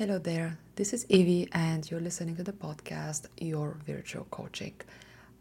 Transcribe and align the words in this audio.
Hello 0.00 0.16
there, 0.16 0.56
this 0.76 0.94
is 0.94 1.04
Evie, 1.10 1.46
and 1.52 1.90
you're 1.90 2.00
listening 2.00 2.34
to 2.36 2.42
the 2.42 2.54
podcast 2.54 3.26
Your 3.36 3.76
Virtual 3.84 4.24
Coaching. 4.30 4.72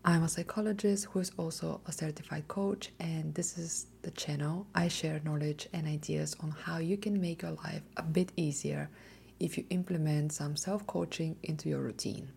I'm 0.04 0.24
a 0.24 0.28
psychologist 0.28 1.06
who 1.06 1.20
is 1.20 1.32
also 1.38 1.80
a 1.86 1.94
certified 1.94 2.50
coach, 2.50 2.90
and 3.00 3.34
this 3.34 3.58
is 3.58 3.86
the 4.02 4.12
channel 4.12 4.68
I 4.76 4.90
share 4.90 5.22
knowledge 5.24 5.70
and 5.72 5.88
ideas 5.88 6.36
on 6.42 6.52
how 6.52 6.80
you 6.80 6.98
can 6.98 7.22
make 7.22 7.42
your 7.42 7.54
life 7.54 7.84
a 7.96 8.04
bit 8.04 8.34
easier 8.36 8.90
if 9.40 9.58
you 9.58 9.64
implement 9.70 10.34
some 10.34 10.58
self 10.58 10.86
coaching 10.88 11.38
into 11.44 11.70
your 11.70 11.80
routine. 11.80 12.28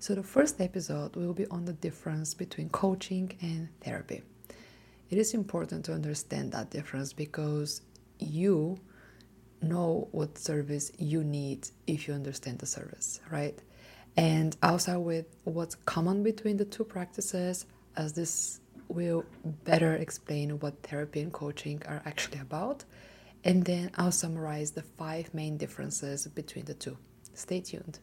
So, 0.00 0.16
the 0.16 0.24
first 0.24 0.60
episode 0.60 1.14
will 1.14 1.34
be 1.34 1.46
on 1.52 1.66
the 1.66 1.74
difference 1.74 2.34
between 2.34 2.68
coaching 2.70 3.30
and 3.40 3.68
therapy. 3.80 4.22
It 5.08 5.18
is 5.18 5.34
important 5.34 5.84
to 5.84 5.92
understand 5.92 6.50
that 6.50 6.70
difference 6.70 7.12
because 7.12 7.82
you 8.18 8.80
know 9.64 10.08
what 10.12 10.38
service 10.38 10.92
you 10.98 11.24
need 11.24 11.68
if 11.86 12.06
you 12.06 12.14
understand 12.14 12.58
the 12.58 12.66
service, 12.66 13.20
right? 13.30 13.58
And 14.16 14.56
I'll 14.62 14.78
start 14.78 15.00
with 15.00 15.26
what's 15.44 15.74
common 15.74 16.22
between 16.22 16.56
the 16.56 16.64
two 16.64 16.84
practices, 16.84 17.66
as 17.96 18.12
this 18.12 18.60
will 18.88 19.24
better 19.64 19.94
explain 19.94 20.60
what 20.60 20.82
therapy 20.82 21.20
and 21.20 21.32
coaching 21.32 21.82
are 21.86 22.02
actually 22.04 22.38
about. 22.38 22.84
And 23.42 23.64
then 23.64 23.90
I'll 23.96 24.12
summarize 24.12 24.70
the 24.70 24.82
five 24.82 25.34
main 25.34 25.56
differences 25.56 26.26
between 26.28 26.64
the 26.66 26.74
two. 26.74 26.96
Stay 27.34 27.60
tuned. 27.60 27.98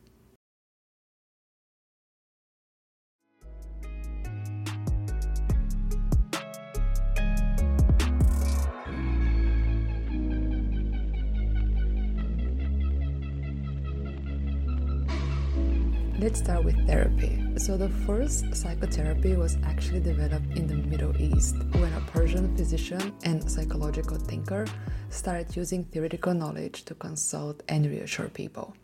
Let's 16.21 16.37
start 16.37 16.63
with 16.63 16.85
therapy. 16.85 17.41
So, 17.57 17.77
the 17.77 17.89
first 18.05 18.53
psychotherapy 18.53 19.35
was 19.35 19.57
actually 19.63 20.01
developed 20.01 20.55
in 20.55 20.67
the 20.67 20.75
Middle 20.75 21.19
East 21.19 21.55
when 21.71 21.91
a 21.93 22.01
Persian 22.01 22.55
physician 22.55 23.11
and 23.23 23.49
psychological 23.49 24.17
thinker 24.17 24.67
started 25.09 25.55
using 25.55 25.83
theoretical 25.83 26.35
knowledge 26.35 26.85
to 26.85 26.93
consult 26.93 27.63
and 27.67 27.87
reassure 27.87 28.29
people. 28.29 28.75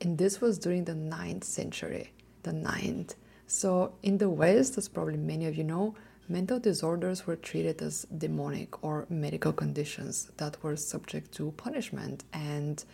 And 0.00 0.18
this 0.18 0.40
was 0.40 0.58
during 0.58 0.82
the 0.82 0.94
9th 0.94 1.44
century. 1.44 2.10
The 2.42 2.50
9th. 2.50 3.14
So, 3.46 3.92
in 4.02 4.18
the 4.18 4.28
West, 4.28 4.76
as 4.76 4.88
probably 4.88 5.16
many 5.16 5.46
of 5.46 5.54
you 5.54 5.62
know, 5.62 5.94
mental 6.28 6.58
disorders 6.58 7.24
were 7.24 7.36
treated 7.36 7.80
as 7.82 8.04
demonic 8.18 8.82
or 8.82 9.06
medical 9.08 9.52
conditions 9.52 10.32
that 10.38 10.60
were 10.60 10.74
subject 10.74 11.30
to 11.36 11.52
punishment 11.52 12.24
and 12.32 12.84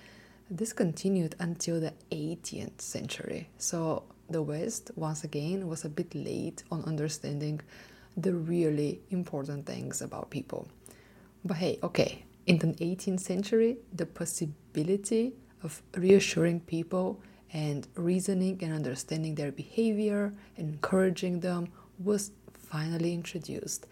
this 0.51 0.73
continued 0.73 1.35
until 1.39 1.81
the 1.81 1.93
18th 2.11 2.81
century. 2.81 3.49
So 3.59 4.05
the 4.31 4.43
West, 4.43 4.91
once 4.97 5.25
again, 5.25 5.69
was 5.69 5.85
a 5.85 5.89
bit 5.89 6.15
late 6.15 6.63
on 6.71 6.85
understanding 6.85 7.61
the 8.17 8.35
really 8.35 9.01
important 9.11 9.67
things 9.67 10.01
about 10.01 10.31
people. 10.31 10.69
But 11.45 11.59
hey, 11.59 11.79
okay, 11.83 12.25
in 12.47 12.59
the 12.59 12.69
18th 12.69 13.21
century, 13.21 13.79
the 13.93 14.07
possibility 14.07 15.35
of 15.63 15.83
reassuring 15.97 16.61
people 16.61 17.21
and 17.53 17.87
reasoning 17.95 18.59
and 18.63 18.73
understanding 18.73 19.35
their 19.35 19.53
behavior 19.53 20.33
encouraging 20.57 21.41
them 21.41 21.69
was 21.99 22.33
finally 22.53 23.15
introduced. 23.15 23.87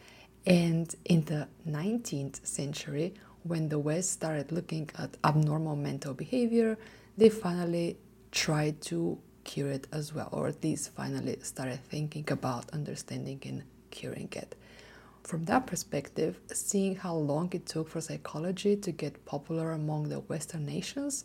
And 0.46 0.94
in 1.04 1.24
the 1.24 1.48
19th 1.68 2.46
century, 2.46 3.14
when 3.44 3.68
the 3.68 3.78
West 3.78 4.10
started 4.10 4.50
looking 4.50 4.90
at 4.98 5.16
abnormal 5.22 5.76
mental 5.76 6.14
behavior, 6.14 6.76
they 7.16 7.28
finally 7.28 7.96
tried 8.32 8.80
to 8.80 9.18
cure 9.44 9.70
it 9.70 9.86
as 9.92 10.12
well, 10.14 10.28
or 10.32 10.48
at 10.48 10.64
least 10.64 10.90
finally 10.90 11.38
started 11.42 11.78
thinking 11.84 12.24
about 12.30 12.70
understanding 12.70 13.40
and 13.44 13.62
curing 13.90 14.30
it. 14.32 14.56
From 15.22 15.44
that 15.44 15.66
perspective, 15.66 16.40
seeing 16.52 16.96
how 16.96 17.14
long 17.14 17.50
it 17.52 17.66
took 17.66 17.88
for 17.88 18.00
psychology 18.00 18.76
to 18.76 18.90
get 18.90 19.24
popular 19.24 19.72
among 19.72 20.08
the 20.08 20.20
Western 20.20 20.66
nations, 20.66 21.24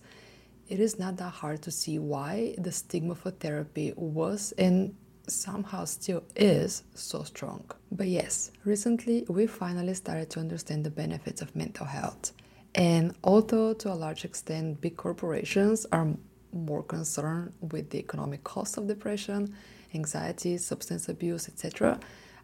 it 0.67 0.79
is 0.79 0.99
not 0.99 1.17
that 1.17 1.31
hard 1.31 1.61
to 1.63 1.71
see 1.71 1.99
why 1.99 2.55
the 2.57 2.71
stigma 2.71 3.15
for 3.15 3.31
therapy 3.31 3.93
was 3.95 4.53
and 4.57 4.95
somehow 5.29 5.85
still 5.85 6.23
is 6.35 6.83
so 6.93 7.23
strong. 7.23 7.63
But 7.91 8.07
yes, 8.07 8.51
recently 8.65 9.25
we 9.27 9.47
finally 9.47 9.93
started 9.93 10.29
to 10.31 10.39
understand 10.39 10.85
the 10.85 10.89
benefits 10.89 11.41
of 11.41 11.55
mental 11.55 11.85
health. 11.85 12.31
And 12.75 13.15
although 13.23 13.73
to 13.73 13.91
a 13.91 13.95
large 13.95 14.25
extent 14.25 14.81
big 14.81 14.97
corporations 14.97 15.85
are 15.91 16.07
more 16.51 16.83
concerned 16.83 17.53
with 17.61 17.89
the 17.89 17.99
economic 17.99 18.43
cost 18.43 18.77
of 18.77 18.87
depression, 18.87 19.55
anxiety, 19.93 20.57
substance 20.57 21.09
abuse, 21.09 21.47
etc., 21.47 21.99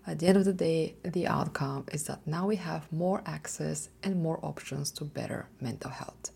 at 0.07 0.19
the 0.19 0.27
end 0.27 0.37
of 0.37 0.45
the 0.45 0.53
day, 0.53 0.95
the 1.03 1.25
outcome 1.25 1.85
is 1.91 2.03
that 2.03 2.27
now 2.27 2.45
we 2.45 2.57
have 2.57 2.91
more 2.91 3.23
access 3.25 3.89
and 4.03 4.21
more 4.21 4.39
options 4.43 4.91
to 4.91 5.03
better 5.03 5.47
mental 5.59 5.89
health. 5.89 6.31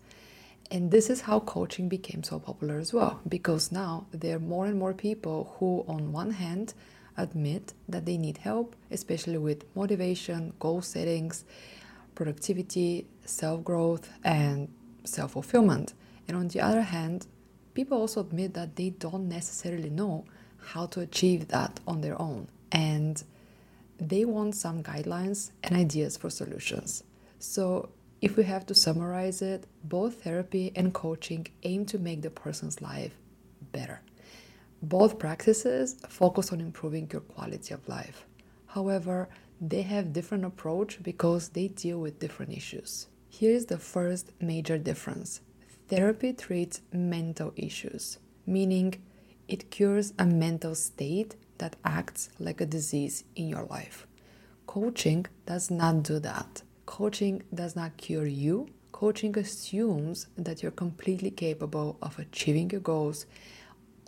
And 0.70 0.90
this 0.90 1.10
is 1.10 1.22
how 1.22 1.40
coaching 1.40 1.88
became 1.88 2.22
so 2.22 2.38
popular 2.38 2.78
as 2.78 2.92
well, 2.92 3.20
because 3.28 3.72
now 3.72 4.06
there 4.12 4.36
are 4.36 4.40
more 4.40 4.66
and 4.66 4.78
more 4.78 4.94
people 4.94 5.56
who, 5.58 5.84
on 5.88 6.12
one 6.12 6.30
hand, 6.30 6.74
admit 7.16 7.74
that 7.88 8.06
they 8.06 8.16
need 8.16 8.38
help, 8.38 8.76
especially 8.90 9.38
with 9.38 9.64
motivation, 9.74 10.52
goal 10.60 10.80
settings, 10.80 11.44
productivity, 12.14 13.06
self 13.24 13.64
growth, 13.64 14.08
and 14.22 14.68
self 15.04 15.32
fulfillment. 15.32 15.94
And 16.28 16.36
on 16.36 16.48
the 16.48 16.60
other 16.60 16.82
hand, 16.82 17.26
people 17.74 17.98
also 17.98 18.20
admit 18.20 18.54
that 18.54 18.76
they 18.76 18.90
don't 18.90 19.28
necessarily 19.28 19.90
know 19.90 20.24
how 20.58 20.86
to 20.86 21.00
achieve 21.00 21.48
that 21.48 21.80
on 21.88 22.00
their 22.00 22.20
own. 22.20 22.48
And 22.70 23.22
they 23.98 24.24
want 24.24 24.54
some 24.54 24.82
guidelines 24.82 25.50
and 25.64 25.74
ideas 25.74 26.16
for 26.16 26.30
solutions. 26.30 27.02
So 27.40 27.88
if 28.20 28.36
we 28.36 28.44
have 28.44 28.66
to 28.66 28.74
summarize 28.74 29.40
it, 29.40 29.66
both 29.82 30.24
therapy 30.24 30.72
and 30.76 30.92
coaching 30.92 31.46
aim 31.62 31.86
to 31.86 31.98
make 31.98 32.20
the 32.20 32.30
person's 32.30 32.82
life 32.82 33.14
better. 33.72 34.02
Both 34.82 35.18
practices 35.18 35.96
focus 36.08 36.52
on 36.52 36.60
improving 36.60 37.08
your 37.10 37.22
quality 37.22 37.72
of 37.72 37.88
life. 37.88 38.26
However, 38.66 39.28
they 39.60 39.82
have 39.82 40.12
different 40.12 40.44
approach 40.44 41.02
because 41.02 41.50
they 41.50 41.68
deal 41.68 41.98
with 41.98 42.18
different 42.18 42.52
issues. 42.52 43.06
Here 43.28 43.52
is 43.52 43.66
the 43.66 43.78
first 43.78 44.32
major 44.40 44.76
difference. 44.76 45.40
Therapy 45.88 46.32
treats 46.32 46.82
mental 46.92 47.52
issues, 47.56 48.18
meaning 48.46 49.02
it 49.48 49.70
cures 49.70 50.12
a 50.18 50.26
mental 50.26 50.74
state 50.74 51.36
that 51.58 51.76
acts 51.84 52.30
like 52.38 52.60
a 52.60 52.66
disease 52.66 53.24
in 53.34 53.48
your 53.48 53.64
life. 53.64 54.06
Coaching 54.66 55.26
does 55.46 55.70
not 55.70 56.02
do 56.02 56.18
that 56.20 56.62
coaching 56.90 57.40
does 57.54 57.76
not 57.76 57.96
cure 57.96 58.26
you. 58.26 58.68
Coaching 58.90 59.38
assumes 59.38 60.26
that 60.36 60.60
you're 60.60 60.72
completely 60.72 61.30
capable 61.30 61.96
of 62.02 62.18
achieving 62.18 62.68
your 62.68 62.80
goals 62.80 63.26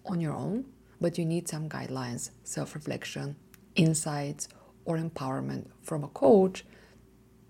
on 0.04 0.20
your 0.20 0.32
own, 0.34 0.64
but 1.00 1.16
you 1.16 1.24
need 1.24 1.48
some 1.48 1.68
guidelines, 1.68 2.30
self 2.42 2.74
reflection, 2.74 3.36
insights, 3.76 4.48
or 4.84 4.98
empowerment 4.98 5.66
from 5.80 6.02
a 6.02 6.08
coach 6.08 6.64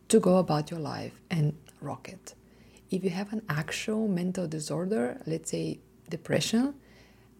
to 0.09 0.21
go 0.21 0.37
about 0.37 0.71
your 0.71 0.81
life 0.81 1.19
and 1.31 1.56
rock 1.81 2.10
it. 2.10 2.34
If 2.91 3.03
you 3.03 3.09
have 3.09 3.32
an 3.32 3.41
actual 3.48 4.09
mental 4.09 4.47
disorder, 4.47 5.19
let's 5.26 5.50
say 5.50 5.81
depression, 6.10 6.75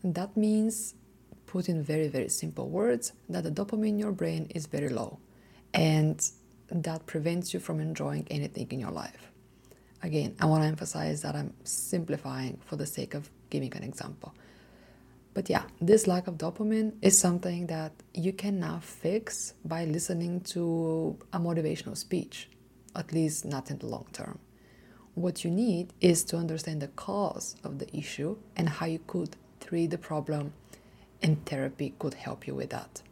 that 0.03 0.35
means, 0.35 0.95
put 1.45 1.69
in 1.69 1.83
very, 1.83 2.09
very 2.09 2.31
simple 2.31 2.71
words, 2.71 3.13
that 3.29 3.45
the 3.45 3.51
dopamine 3.51 3.89
in 3.89 3.99
your 3.99 4.13
brain 4.13 4.47
is 4.55 4.65
very 4.65 4.89
low. 4.89 5.19
And 5.75 6.19
that 6.73 7.07
prevents 7.07 7.53
you 7.53 7.61
from 7.61 7.81
enjoying 7.81 8.27
anything 8.31 8.69
in 8.71 8.81
your 8.81 8.91
life. 8.91 9.31
Again, 10.03 10.35
I 10.41 10.47
want 10.47 10.63
to 10.63 10.69
emphasize 10.69 11.23
that 11.23 11.37
I'm 11.37 11.53
simplifying 11.65 12.59
for 12.65 12.77
the 12.77 12.87
sake 12.87 13.15
of 13.15 13.31
giving 13.51 13.75
an 13.77 13.85
example. 13.85 14.35
But 15.35 15.49
yeah, 15.49 15.63
this 15.81 16.07
lack 16.07 16.27
of 16.27 16.37
dopamine 16.37 16.95
is 17.01 17.19
something 17.19 17.67
that 17.69 17.93
you 18.13 18.33
cannot 18.33 18.85
fix 18.85 19.55
by 19.65 19.85
listening 19.85 20.41
to 20.41 21.17
a 21.33 21.39
motivational 21.39 21.97
speech, 21.97 22.49
at 22.97 23.13
least 23.13 23.45
not 23.45 23.71
in 23.71 23.79
the 23.79 23.87
long 23.87 24.07
term. 24.13 24.39
What 25.15 25.45
you 25.45 25.51
need 25.51 25.93
is 26.01 26.25
to 26.25 26.37
understand 26.37 26.83
the 26.83 26.89
cause 26.89 27.57
of 27.65 27.79
the 27.79 27.97
issue 27.97 28.37
and 28.57 28.69
how 28.69 28.87
you 28.87 29.01
could 29.07 29.37
treat 29.61 29.91
the 29.91 29.99
problem, 29.99 30.53
and 31.23 31.45
therapy 31.47 31.95
could 31.99 32.15
help 32.15 32.47
you 32.47 32.55
with 32.55 32.71
that. 32.71 33.03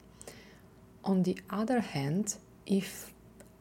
On 1.05 1.23
the 1.23 1.39
other 1.49 1.81
hand, 1.81 2.37
if 2.67 3.10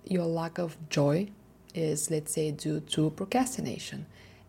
your 0.05 0.25
lack 0.25 0.57
of 0.57 0.77
joy 0.89 1.29
is, 1.73 2.09
let's 2.09 2.33
say, 2.33 2.51
due 2.51 2.79
to 2.81 3.09
procrastination. 3.11 4.05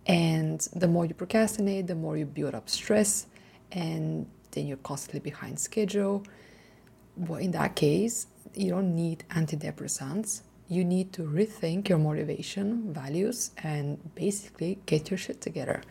And 0.07 0.61
the 0.75 0.89
more 0.89 1.05
you 1.05 1.15
procrastinate, 1.15 1.87
the 1.87 1.95
more 1.95 2.17
you 2.17 2.27
build 2.27 2.55
up 2.55 2.69
stress, 2.69 3.27
and 3.71 4.27
then 4.53 4.67
you're 4.67 4.79
constantly 4.79 5.21
behind 5.21 5.59
schedule. 5.59 6.25
Well, 7.17 7.39
in 7.39 7.51
that 7.53 7.77
case, 7.77 8.27
you 8.55 8.71
don't 8.71 8.95
need 8.95 9.25
antidepressants. 9.31 10.43
You 10.69 10.85
need 10.85 11.13
to 11.15 11.23
rethink 11.23 11.89
your 11.89 11.99
motivation, 11.99 12.93
values, 12.93 13.51
and 13.63 13.99
basically 14.15 14.79
get 14.87 15.11
your 15.11 15.19
shit 15.19 15.41
together. 15.41 15.83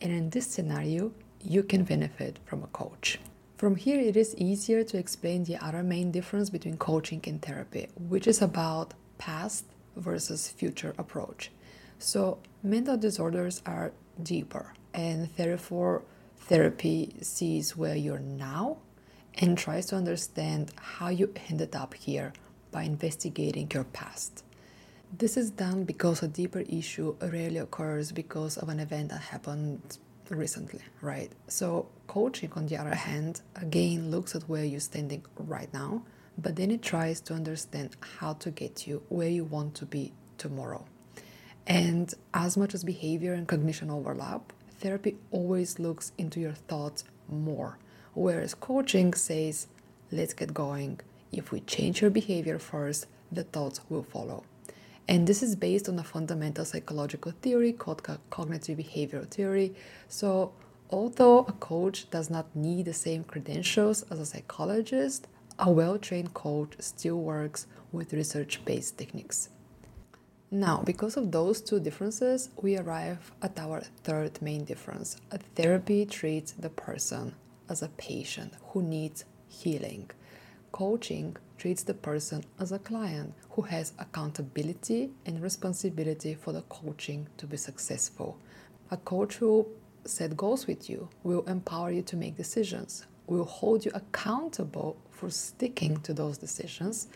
And 0.00 0.12
in 0.12 0.30
this 0.30 0.46
scenario, 0.46 1.12
you 1.40 1.62
can 1.62 1.84
benefit 1.84 2.38
from 2.44 2.62
a 2.62 2.66
coach. 2.68 3.18
From 3.56 3.76
here, 3.76 4.00
it 4.00 4.16
is 4.16 4.34
easier 4.36 4.82
to 4.84 4.98
explain 4.98 5.44
the 5.44 5.56
other 5.64 5.82
main 5.82 6.10
difference 6.10 6.50
between 6.50 6.76
coaching 6.76 7.22
and 7.26 7.40
therapy, 7.40 7.88
which 7.96 8.26
is 8.26 8.42
about 8.42 8.94
past 9.18 9.64
versus 9.96 10.48
future 10.48 10.94
approach. 10.98 11.50
So, 11.98 12.38
mental 12.62 12.96
disorders 12.96 13.62
are 13.64 13.92
deeper, 14.22 14.74
and 14.92 15.28
therefore, 15.36 16.02
therapy 16.36 17.16
sees 17.22 17.76
where 17.76 17.96
you're 17.96 18.18
now 18.18 18.78
and 19.36 19.56
tries 19.56 19.86
to 19.86 19.96
understand 19.96 20.72
how 20.76 21.08
you 21.08 21.32
ended 21.48 21.74
up 21.74 21.94
here 21.94 22.32
by 22.70 22.82
investigating 22.82 23.70
your 23.72 23.84
past. 23.84 24.44
This 25.16 25.36
is 25.36 25.50
done 25.50 25.84
because 25.84 26.22
a 26.22 26.28
deeper 26.28 26.60
issue 26.60 27.14
rarely 27.20 27.58
occurs 27.58 28.10
because 28.10 28.56
of 28.56 28.68
an 28.68 28.80
event 28.80 29.10
that 29.10 29.20
happened 29.20 29.98
recently, 30.28 30.80
right? 31.00 31.30
So, 31.48 31.88
coaching, 32.06 32.52
on 32.54 32.66
the 32.66 32.76
other 32.76 32.94
hand, 32.94 33.40
again 33.56 34.10
looks 34.10 34.34
at 34.34 34.42
where 34.48 34.64
you're 34.64 34.80
standing 34.80 35.24
right 35.36 35.72
now, 35.72 36.02
but 36.36 36.56
then 36.56 36.70
it 36.70 36.82
tries 36.82 37.20
to 37.22 37.34
understand 37.34 37.96
how 38.18 38.34
to 38.34 38.50
get 38.50 38.86
you 38.86 39.02
where 39.08 39.28
you 39.28 39.44
want 39.44 39.74
to 39.76 39.86
be 39.86 40.12
tomorrow. 40.38 40.84
And 41.66 42.12
as 42.32 42.56
much 42.56 42.74
as 42.74 42.84
behavior 42.84 43.32
and 43.32 43.48
cognition 43.48 43.90
overlap, 43.90 44.52
therapy 44.78 45.16
always 45.30 45.78
looks 45.78 46.12
into 46.18 46.40
your 46.40 46.52
thoughts 46.52 47.04
more, 47.28 47.78
whereas 48.12 48.54
coaching 48.54 49.14
says, 49.14 49.68
let's 50.10 50.34
get 50.34 50.52
going. 50.52 51.00
If 51.32 51.50
we 51.50 51.60
change 51.60 52.02
your 52.02 52.10
behavior 52.10 52.58
first, 52.58 53.06
the 53.32 53.44
thoughts 53.44 53.80
will 53.88 54.02
follow. 54.02 54.44
And 55.08 55.26
this 55.26 55.42
is 55.42 55.56
based 55.56 55.88
on 55.88 55.98
a 55.98 56.04
fundamental 56.04 56.64
psychological 56.64 57.32
theory 57.42 57.72
called 57.72 58.02
cognitive 58.30 58.78
behavioral 58.78 59.28
theory. 59.28 59.74
So, 60.08 60.52
although 60.90 61.40
a 61.40 61.52
coach 61.52 62.08
does 62.10 62.30
not 62.30 62.54
need 62.54 62.86
the 62.86 62.94
same 62.94 63.24
credentials 63.24 64.02
as 64.10 64.18
a 64.18 64.26
psychologist, 64.26 65.26
a 65.58 65.70
well 65.70 65.98
trained 65.98 66.34
coach 66.34 66.74
still 66.80 67.20
works 67.20 67.66
with 67.92 68.12
research 68.12 68.64
based 68.64 68.98
techniques. 68.98 69.50
Now, 70.50 70.82
because 70.84 71.16
of 71.16 71.32
those 71.32 71.60
two 71.60 71.80
differences, 71.80 72.50
we 72.60 72.76
arrive 72.76 73.32
at 73.42 73.58
our 73.58 73.80
third 74.04 74.40
main 74.40 74.64
difference. 74.64 75.16
A 75.30 75.38
therapy 75.38 76.06
treats 76.06 76.52
the 76.52 76.70
person 76.70 77.34
as 77.68 77.82
a 77.82 77.88
patient 77.88 78.54
who 78.68 78.82
needs 78.82 79.24
healing. 79.48 80.10
Coaching 80.70 81.36
treats 81.56 81.82
the 81.82 81.94
person 81.94 82.44
as 82.58 82.72
a 82.72 82.78
client 82.78 83.34
who 83.50 83.62
has 83.62 83.92
accountability 83.98 85.10
and 85.24 85.40
responsibility 85.42 86.34
for 86.34 86.52
the 86.52 86.62
coaching 86.62 87.28
to 87.36 87.46
be 87.46 87.56
successful. 87.56 88.38
A 88.90 88.96
coach 88.96 89.36
who 89.36 89.66
set 90.04 90.36
goals 90.36 90.66
with 90.66 90.90
you 90.90 91.08
will 91.22 91.42
empower 91.48 91.90
you 91.90 92.02
to 92.02 92.16
make 92.16 92.36
decisions, 92.36 93.06
will 93.26 93.44
hold 93.44 93.84
you 93.84 93.90
accountable 93.94 94.96
for 95.10 95.30
sticking 95.30 95.96
to 95.98 96.12
those 96.12 96.38
decisions, 96.38 97.08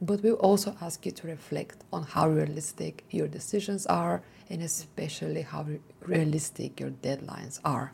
but 0.00 0.22
will 0.22 0.34
also 0.34 0.76
ask 0.80 1.04
you 1.06 1.12
to 1.12 1.26
reflect 1.26 1.84
on 1.92 2.02
how 2.02 2.28
realistic 2.28 3.04
your 3.10 3.28
decisions 3.28 3.86
are 3.86 4.22
and 4.48 4.62
especially 4.62 5.42
how 5.42 5.66
realistic 6.00 6.80
your 6.80 6.90
deadlines 6.90 7.60
are. 7.64 7.92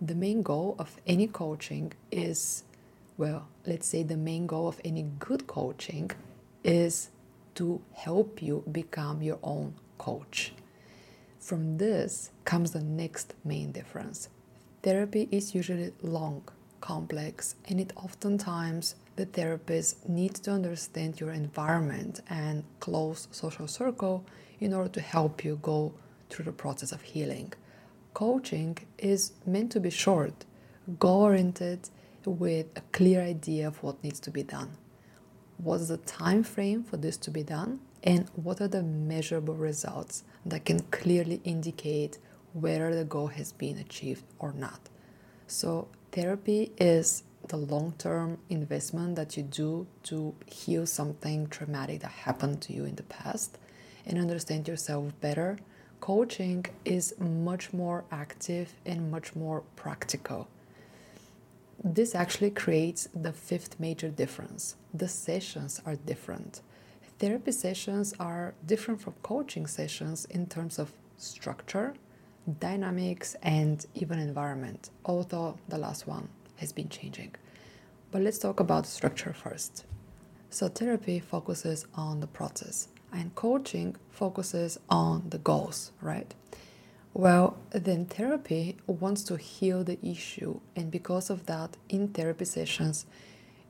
The 0.00 0.14
main 0.14 0.42
goal 0.42 0.76
of 0.78 0.96
any 1.06 1.26
coaching 1.26 1.92
is 2.10 2.64
well, 3.20 3.48
let's 3.66 3.86
say 3.86 4.02
the 4.02 4.16
main 4.16 4.46
goal 4.46 4.66
of 4.66 4.80
any 4.82 5.02
good 5.18 5.46
coaching 5.46 6.10
is 6.64 7.10
to 7.54 7.82
help 7.92 8.42
you 8.42 8.64
become 8.72 9.20
your 9.20 9.38
own 9.42 9.74
coach. 9.98 10.54
From 11.38 11.76
this 11.76 12.30
comes 12.46 12.70
the 12.70 12.80
next 12.80 13.34
main 13.44 13.72
difference. 13.72 14.30
Therapy 14.82 15.28
is 15.30 15.54
usually 15.54 15.92
long, 16.00 16.48
complex, 16.80 17.54
and 17.68 17.80
it 17.80 17.92
oftentimes 17.96 18.94
the 19.16 19.26
therapist 19.26 20.08
needs 20.08 20.40
to 20.40 20.50
understand 20.50 21.20
your 21.20 21.30
environment 21.30 22.20
and 22.28 22.64
close 22.80 23.28
social 23.30 23.66
circle 23.66 24.24
in 24.60 24.72
order 24.72 24.88
to 24.90 25.00
help 25.00 25.44
you 25.44 25.58
go 25.62 25.92
through 26.28 26.44
the 26.44 26.52
process 26.52 26.92
of 26.92 27.02
healing. 27.02 27.52
Coaching 28.14 28.78
is 28.98 29.32
meant 29.46 29.72
to 29.72 29.80
be 29.80 29.90
short, 29.90 30.44
goal 30.98 31.22
oriented, 31.22 31.88
with 32.24 32.66
a 32.76 32.82
clear 32.92 33.22
idea 33.22 33.66
of 33.66 33.82
what 33.82 34.02
needs 34.04 34.20
to 34.20 34.30
be 34.30 34.42
done. 34.42 34.70
What's 35.58 35.88
the 35.88 35.96
time 35.98 36.42
frame 36.42 36.84
for 36.84 36.96
this 36.96 37.16
to 37.18 37.30
be 37.30 37.42
done? 37.42 37.80
And 38.02 38.28
what 38.34 38.60
are 38.60 38.68
the 38.68 38.82
measurable 38.82 39.54
results 39.54 40.24
that 40.46 40.64
can 40.64 40.80
clearly 40.90 41.40
indicate 41.44 42.18
whether 42.52 42.94
the 42.94 43.04
goal 43.04 43.28
has 43.28 43.52
been 43.52 43.78
achieved 43.78 44.24
or 44.38 44.52
not? 44.52 44.80
So, 45.46 45.88
therapy 46.12 46.72
is 46.78 47.22
the 47.48 47.56
long 47.56 47.94
term 47.98 48.38
investment 48.48 49.16
that 49.16 49.36
you 49.36 49.42
do 49.42 49.86
to 50.04 50.34
heal 50.46 50.86
something 50.86 51.46
traumatic 51.48 52.00
that 52.00 52.10
happened 52.10 52.60
to 52.62 52.72
you 52.72 52.84
in 52.84 52.96
the 52.96 53.02
past 53.04 53.58
and 54.06 54.18
understand 54.18 54.68
yourself 54.68 55.12
better. 55.20 55.58
Coaching 56.00 56.64
is 56.84 57.14
much 57.18 57.72
more 57.72 58.04
active 58.10 58.72
and 58.86 59.10
much 59.10 59.36
more 59.36 59.62
practical 59.76 60.48
this 61.82 62.14
actually 62.14 62.50
creates 62.50 63.08
the 63.14 63.32
fifth 63.32 63.80
major 63.80 64.08
difference. 64.08 64.76
The 64.92 65.08
sessions 65.08 65.80
are 65.86 65.96
different. 65.96 66.60
Therapy 67.18 67.52
sessions 67.52 68.14
are 68.20 68.54
different 68.66 69.00
from 69.00 69.14
coaching 69.22 69.66
sessions 69.66 70.26
in 70.26 70.46
terms 70.46 70.78
of 70.78 70.92
structure, 71.16 71.94
dynamics, 72.54 73.36
and 73.42 73.84
even 73.94 74.18
environment, 74.18 74.90
although 75.04 75.58
the 75.68 75.78
last 75.78 76.06
one 76.06 76.28
has 76.56 76.72
been 76.72 76.88
changing. 76.88 77.34
But 78.10 78.22
let's 78.22 78.38
talk 78.38 78.60
about 78.60 78.86
structure 78.86 79.32
first. 79.32 79.84
So, 80.50 80.68
therapy 80.68 81.20
focuses 81.20 81.86
on 81.94 82.20
the 82.20 82.26
process, 82.26 82.88
and 83.12 83.34
coaching 83.34 83.96
focuses 84.10 84.78
on 84.88 85.28
the 85.30 85.38
goals, 85.38 85.92
right? 86.00 86.34
Well, 87.14 87.56
then 87.70 88.06
therapy 88.06 88.76
wants 88.86 89.22
to 89.24 89.36
heal 89.36 89.84
the 89.84 89.98
issue, 90.04 90.60
and 90.76 90.90
because 90.90 91.30
of 91.30 91.46
that, 91.46 91.76
in 91.88 92.08
therapy 92.08 92.44
sessions, 92.44 93.06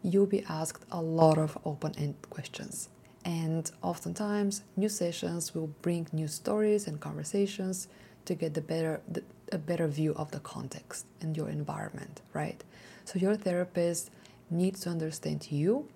you'll 0.02 0.26
be 0.26 0.44
asked 0.48 0.84
a 0.90 1.00
lot 1.00 1.38
of 1.38 1.58
open 1.64 1.94
ended 1.96 2.30
questions. 2.30 2.88
And 3.24 3.70
oftentimes, 3.82 4.62
new 4.76 4.88
sessions 4.88 5.54
will 5.54 5.68
bring 5.82 6.06
new 6.12 6.28
stories 6.28 6.86
and 6.86 7.00
conversations 7.00 7.88
to 8.30 8.36
get 8.36 8.54
the 8.54 8.60
better, 8.60 9.00
the, 9.08 9.22
a 9.50 9.58
better 9.58 9.88
view 9.88 10.14
of 10.14 10.30
the 10.30 10.38
context 10.38 11.04
and 11.20 11.36
your 11.36 11.48
environment, 11.48 12.22
right? 12.32 12.62
So, 13.04 13.18
your 13.18 13.34
therapist 13.34 14.10
needs 14.50 14.80
to 14.82 14.90
understand 14.90 15.50
you, 15.50 15.88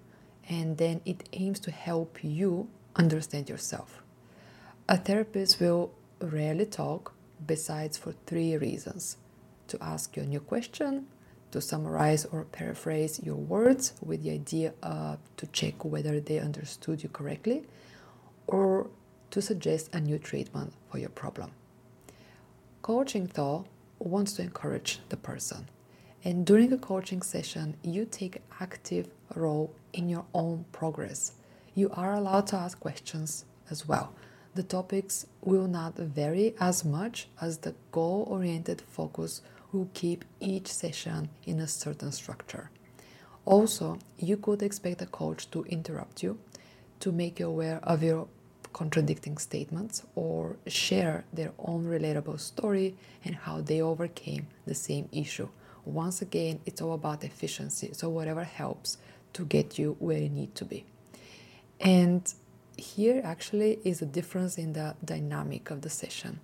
and 0.49 0.77
then 0.77 1.01
it 1.05 1.29
aims 1.33 1.61
to 1.61 1.71
help 1.71 2.25
you 2.25 2.69
understand 2.97 3.49
yourself. 3.49 4.03
A 4.89 4.97
therapist 4.97 5.61
will 5.61 5.93
rarely 6.21 6.67
talk 6.67 7.15
besides 7.47 7.97
for 7.97 8.13
three 8.27 8.57
reasons 8.57 9.17
to 9.69 9.79
ask 9.81 10.17
you 10.17 10.25
a 10.25 10.27
new 10.27 10.41
question, 10.41 11.07
to 11.53 11.61
summarize 11.61 12.25
or 12.25 12.45
paraphrase 12.45 13.21
your 13.23 13.37
words 13.37 13.93
with 14.03 14.25
the 14.25 14.33
idea 14.33 14.75
uh, 14.83 15.17
to 15.37 15.47
check 15.59 15.85
whether 15.85 16.19
they 16.21 16.41
understood 16.41 17.01
you 17.05 17.09
correctly, 17.09 17.63
or 18.49 18.89
to 19.31 19.41
suggest 19.41 19.95
a 19.95 20.01
new 20.01 20.19
treatment 20.19 20.73
for 20.91 20.99
your 20.99 21.11
problem. 21.11 21.53
Coaching, 22.85 23.31
though, 23.33 23.65
wants 23.99 24.35
to 24.35 24.43
encourage 24.43 25.01
the 25.09 25.17
person. 25.17 25.71
And 26.23 26.45
during 26.45 26.71
a 26.71 26.77
coaching 26.77 27.23
session, 27.23 27.79
you 27.83 28.05
take 28.05 28.43
active 28.61 29.09
role 29.35 29.73
in 29.95 30.11
your 30.11 30.27
own 30.35 30.67
progress. 30.71 31.33
You 31.75 31.89
are 31.95 32.13
allowed 32.13 32.47
to 32.49 32.57
ask 32.57 32.79
questions 32.79 33.47
as 33.71 33.89
well 33.89 34.13
the 34.55 34.63
topics 34.63 35.27
will 35.41 35.67
not 35.67 35.97
vary 35.97 36.55
as 36.61 36.85
much 36.85 37.29
as 37.41 37.57
the 37.57 37.75
goal 37.91 38.27
oriented 38.29 38.83
focus 38.83 39.41
will 39.73 39.89
keep 39.95 40.23
each 40.39 40.69
session 40.69 41.31
in 41.47 41.61
a 41.61 41.67
certain 41.67 42.13
structure. 42.13 42.69
Also, 43.47 43.99
you 44.19 44.37
could 44.37 44.63
expect 44.63 45.01
a 45.01 45.07
coach 45.07 45.51
to 45.53 45.65
interrupt 45.65 46.23
you, 46.23 46.39
to 47.01 47.11
make 47.11 47.41
you 47.41 47.47
aware 47.47 47.81
of 47.83 48.03
your 48.03 48.29
contradicting 48.75 49.39
statements, 49.39 50.03
or 50.15 50.57
share 50.67 51.25
their 51.33 51.53
own 51.59 51.87
relatable 51.87 52.39
story 52.39 52.95
and 53.25 53.35
how 53.35 53.63
they 53.63 53.81
overcame 53.81 54.47
the 54.67 54.75
same 54.75 55.09
issue. 55.13 55.49
Once 55.87 56.21
again, 56.21 56.61
it's 56.67 56.83
all 56.83 56.93
about 56.93 57.25
efficiency, 57.25 57.89
so 57.93 58.11
whatever 58.11 58.45
helps 58.45 58.99
to 59.33 59.45
get 59.47 59.79
you 59.79 59.97
where 59.99 60.19
you 60.19 60.29
need 60.29 60.55
to 60.55 60.65
be. 60.67 60.85
And 61.81 62.23
here 62.77 63.21
actually 63.25 63.79
is 63.85 64.03
a 64.03 64.07
difference 64.07 64.59
in 64.59 64.73
the 64.73 64.95
dynamic 65.05 65.71
of 65.71 65.81
the 65.81 65.91
session. 65.91 66.41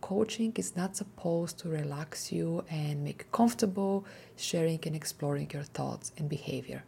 Coaching 0.00 0.52
is 0.56 0.76
not 0.76 0.96
supposed 0.96 1.58
to 1.60 1.68
relax 1.68 2.30
you 2.30 2.64
and 2.70 3.02
make 3.02 3.22
you 3.22 3.28
comfortable 3.32 4.04
sharing 4.36 4.80
and 4.86 4.94
exploring 4.94 5.50
your 5.52 5.62
thoughts 5.62 6.12
and 6.18 6.28
behavior. 6.28 6.84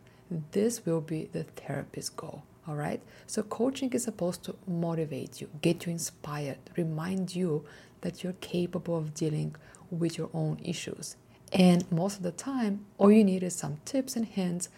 This 0.52 0.84
will 0.84 1.00
be 1.00 1.28
the 1.32 1.44
therapist's 1.44 2.10
goal. 2.10 2.42
All 2.68 2.74
right. 2.74 3.00
So, 3.26 3.42
coaching 3.42 3.92
is 3.92 4.04
supposed 4.04 4.42
to 4.44 4.56
motivate 4.66 5.40
you, 5.40 5.48
get 5.62 5.86
you 5.86 5.92
inspired, 5.92 6.58
remind 6.76 7.34
you 7.34 7.64
that 8.00 8.24
you're 8.24 8.34
capable 8.34 8.96
of 8.96 9.14
dealing 9.14 9.54
with 9.90 10.18
your 10.18 10.30
own 10.34 10.58
issues. 10.64 11.16
And 11.52 11.90
most 11.92 12.16
of 12.16 12.22
the 12.24 12.32
time, 12.32 12.84
all 12.98 13.12
you 13.12 13.22
need 13.22 13.42
is 13.44 13.54
some 13.54 13.78
tips 13.84 14.16
and 14.16 14.26
hints, 14.26 14.68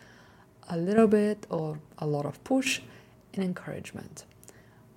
a 0.68 0.76
little 0.76 1.06
bit 1.06 1.46
or 1.48 1.78
a 1.98 2.06
lot 2.06 2.26
of 2.26 2.42
push 2.44 2.80
and 3.32 3.42
encouragement. 3.42 4.24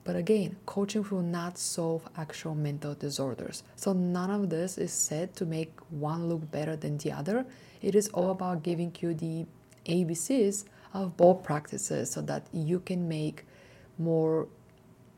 But 0.03 0.15
again, 0.15 0.57
coaching 0.65 1.05
will 1.09 1.21
not 1.21 1.57
solve 1.57 2.09
actual 2.17 2.55
mental 2.55 2.95
disorders. 2.95 3.63
So 3.75 3.93
none 3.93 4.31
of 4.31 4.49
this 4.49 4.77
is 4.77 4.91
said 4.91 5.35
to 5.35 5.45
make 5.45 5.71
one 5.89 6.27
look 6.27 6.51
better 6.51 6.75
than 6.75 6.97
the 6.97 7.11
other. 7.11 7.45
It 7.81 7.95
is 7.95 8.09
all 8.09 8.31
about 8.31 8.63
giving 8.63 8.93
you 8.99 9.13
the 9.13 9.45
ABCs 9.85 10.65
of 10.93 11.17
both 11.17 11.43
practices 11.43 12.11
so 12.11 12.21
that 12.21 12.47
you 12.51 12.79
can 12.79 13.07
make 13.07 13.45
more 13.97 14.47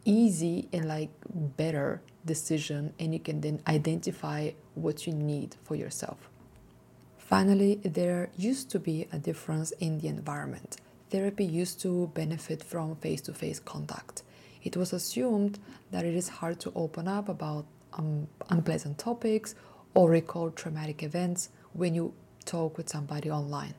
easy 0.05 0.67
and 0.73 0.87
like 0.87 1.09
better 1.57 2.01
decision 2.25 2.93
and 2.99 3.13
you 3.13 3.19
can 3.19 3.41
then 3.41 3.61
identify 3.67 4.51
what 4.75 5.07
you 5.07 5.13
need 5.13 5.55
for 5.63 5.75
yourself. 5.75 6.29
Finally, 7.17 7.79
there 7.83 8.29
used 8.37 8.69
to 8.69 8.79
be 8.79 9.07
a 9.11 9.17
difference 9.17 9.71
in 9.79 9.99
the 9.99 10.07
environment. 10.07 10.77
Therapy 11.09 11.45
used 11.45 11.79
to 11.81 12.11
benefit 12.13 12.63
from 12.63 12.95
face 12.97 13.21
to 13.21 13.33
face 13.33 13.59
contact. 13.59 14.23
It 14.63 14.77
was 14.77 14.93
assumed 14.93 15.59
that 15.91 16.05
it 16.05 16.15
is 16.15 16.29
hard 16.29 16.59
to 16.61 16.71
open 16.75 17.07
up 17.07 17.29
about 17.29 17.65
um, 17.93 18.27
unpleasant 18.49 18.97
topics 18.97 19.55
or 19.93 20.09
recall 20.09 20.51
traumatic 20.51 21.03
events 21.03 21.49
when 21.73 21.93
you 21.95 22.13
talk 22.45 22.77
with 22.77 22.89
somebody 22.89 23.29
online. 23.29 23.73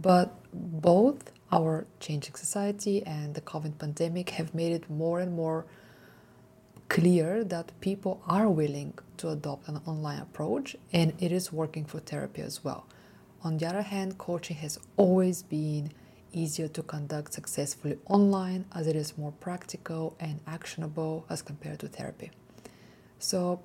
But 0.00 0.34
both 0.52 1.32
our 1.50 1.86
changing 1.98 2.34
society 2.34 3.02
and 3.04 3.34
the 3.34 3.40
COVID 3.40 3.78
pandemic 3.78 4.30
have 4.30 4.54
made 4.54 4.72
it 4.72 4.88
more 4.88 5.18
and 5.18 5.32
more 5.32 5.66
clear 6.88 7.42
that 7.44 7.72
people 7.80 8.22
are 8.26 8.48
willing 8.48 8.94
to 9.18 9.28
adopt 9.30 9.68
an 9.68 9.80
online 9.86 10.20
approach 10.20 10.76
and 10.92 11.12
it 11.18 11.32
is 11.32 11.52
working 11.52 11.84
for 11.84 11.98
therapy 11.98 12.42
as 12.42 12.62
well. 12.62 12.86
On 13.42 13.58
the 13.58 13.66
other 13.66 13.82
hand, 13.82 14.18
coaching 14.18 14.56
has 14.56 14.78
always 14.96 15.42
been 15.42 15.92
easier 16.32 16.68
to 16.68 16.82
conduct 16.82 17.32
successfully 17.32 17.98
online 18.06 18.66
as 18.74 18.86
it 18.86 18.96
is 18.96 19.18
more 19.18 19.32
practical 19.32 20.16
and 20.20 20.40
actionable 20.46 21.26
as 21.28 21.42
compared 21.42 21.78
to 21.80 21.88
therapy. 21.88 22.30
So, 23.18 23.60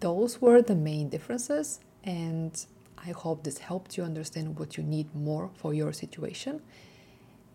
those 0.00 0.40
were 0.40 0.62
the 0.62 0.74
main 0.74 1.08
differences, 1.08 1.80
and 2.04 2.64
I 3.06 3.10
hope 3.10 3.44
this 3.44 3.58
helped 3.58 3.96
you 3.96 4.04
understand 4.04 4.58
what 4.58 4.76
you 4.76 4.82
need 4.82 5.14
more 5.14 5.50
for 5.54 5.74
your 5.74 5.92
situation. 5.92 6.62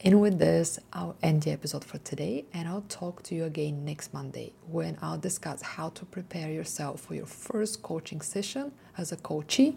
And 0.02 0.22
with 0.22 0.40
this, 0.40 0.80
I'll 0.94 1.18
end 1.22 1.44
the 1.44 1.52
episode 1.52 1.84
for 1.84 1.98
today, 1.98 2.46
and 2.54 2.70
I'll 2.70 2.86
talk 2.88 3.22
to 3.24 3.36
you 3.36 3.44
again 3.44 3.84
next 3.84 4.14
Monday 4.14 4.54
when 4.66 4.98
I'll 5.02 5.18
discuss 5.18 5.62
how 5.62 5.90
to 5.90 6.06
prepare 6.06 6.50
yourself 6.50 7.02
for 7.02 7.16
your 7.16 7.26
first 7.26 7.82
coaching 7.82 8.22
session 8.22 8.72
as 8.98 9.12
a 9.12 9.18
coachee 9.18 9.76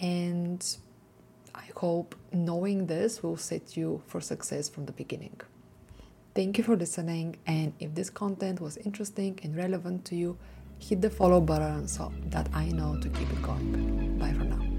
and 0.00 0.76
I 1.54 1.64
hope 1.76 2.14
knowing 2.32 2.86
this 2.86 3.22
will 3.22 3.36
set 3.36 3.76
you 3.76 4.02
for 4.06 4.20
success 4.20 4.68
from 4.68 4.86
the 4.86 4.92
beginning. 4.92 5.40
Thank 6.34 6.58
you 6.58 6.64
for 6.64 6.76
listening, 6.76 7.36
and 7.46 7.72
if 7.78 7.94
this 7.94 8.10
content 8.10 8.60
was 8.60 8.76
interesting 8.78 9.38
and 9.44 9.56
relevant 9.56 10.04
to 10.06 10.16
you, 10.16 10.36
hit 10.80 11.00
the 11.00 11.10
follow 11.10 11.40
button 11.40 11.86
so 11.86 12.12
that 12.26 12.48
I 12.52 12.66
know 12.70 12.98
to 13.00 13.08
keep 13.08 13.30
it 13.30 13.42
going. 13.42 14.18
Bye 14.18 14.32
for 14.32 14.44
now. 14.44 14.73